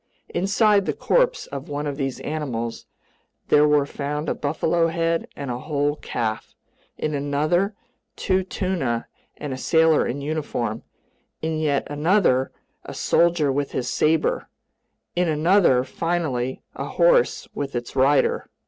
[0.29, 2.87] Inside the corpse of one of these animals
[3.49, 6.55] there were found a buffalo head and a whole calf;
[6.97, 7.75] in another,
[8.15, 9.05] two tuna
[9.37, 10.81] and a sailor in uniform;
[11.43, 12.51] in yet another,
[12.83, 14.49] a soldier with his saber;
[15.15, 18.49] in another, finally, a horse with its rider.